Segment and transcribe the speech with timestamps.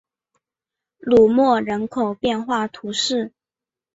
[0.97, 3.33] 卢莫人口变化图示